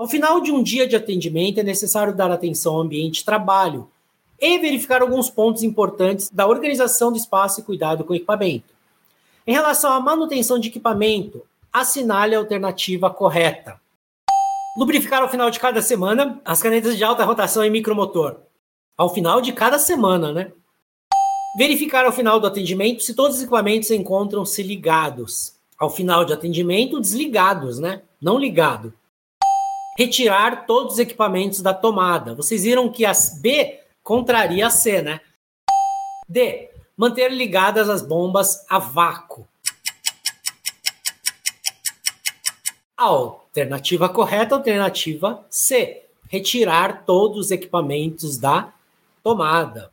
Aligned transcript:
Ao 0.00 0.08
final 0.08 0.40
de 0.40 0.50
um 0.50 0.62
dia 0.62 0.88
de 0.88 0.96
atendimento, 0.96 1.60
é 1.60 1.62
necessário 1.62 2.16
dar 2.16 2.30
atenção 2.30 2.72
ao 2.72 2.80
ambiente 2.80 3.16
de 3.16 3.24
trabalho 3.26 3.86
e 4.40 4.58
verificar 4.58 5.02
alguns 5.02 5.28
pontos 5.28 5.62
importantes 5.62 6.30
da 6.30 6.46
organização 6.46 7.12
do 7.12 7.18
espaço 7.18 7.60
e 7.60 7.62
cuidado 7.62 8.02
com 8.02 8.14
o 8.14 8.16
equipamento. 8.16 8.72
Em 9.46 9.52
relação 9.52 9.92
à 9.92 10.00
manutenção 10.00 10.58
de 10.58 10.68
equipamento, 10.68 11.42
assinale 11.70 12.34
a 12.34 12.38
alternativa 12.38 13.10
correta. 13.10 13.78
Lubrificar 14.74 15.20
ao 15.20 15.28
final 15.28 15.50
de 15.50 15.60
cada 15.60 15.82
semana 15.82 16.40
as 16.46 16.62
canetas 16.62 16.96
de 16.96 17.04
alta 17.04 17.22
rotação 17.22 17.62
e 17.62 17.68
micromotor. 17.68 18.36
Ao 18.96 19.12
final 19.12 19.42
de 19.42 19.52
cada 19.52 19.78
semana, 19.78 20.32
né? 20.32 20.50
Verificar 21.58 22.06
ao 22.06 22.12
final 22.12 22.40
do 22.40 22.46
atendimento 22.46 23.02
se 23.02 23.12
todos 23.12 23.36
os 23.36 23.42
equipamentos 23.42 23.90
encontram-se 23.90 24.62
ligados. 24.62 25.56
Ao 25.78 25.90
final 25.90 26.24
de 26.24 26.32
atendimento, 26.32 26.98
desligados, 26.98 27.78
né? 27.78 28.00
Não 28.18 28.38
ligado 28.38 28.94
retirar 30.00 30.64
todos 30.64 30.94
os 30.94 30.98
equipamentos 30.98 31.60
da 31.60 31.74
tomada. 31.74 32.34
Vocês 32.34 32.62
viram 32.62 32.90
que 32.90 33.04
as 33.04 33.38
B 33.38 33.80
contraria 34.02 34.66
a 34.66 34.70
C, 34.70 35.02
né? 35.02 35.20
D. 36.26 36.70
Manter 36.96 37.30
ligadas 37.30 37.86
as 37.90 38.00
bombas 38.00 38.64
a 38.66 38.78
vácuo. 38.78 39.46
Alternativa 42.96 44.08
correta, 44.08 44.54
alternativa 44.54 45.44
C. 45.50 46.04
Retirar 46.30 47.04
todos 47.04 47.36
os 47.36 47.50
equipamentos 47.50 48.38
da 48.38 48.72
tomada. 49.22 49.92